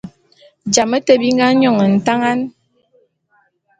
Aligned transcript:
Jame 0.73 0.97
te 1.05 1.13
bi 1.21 1.29
nga 1.35 1.47
nyon 1.59 1.79
ntangan. 1.97 2.39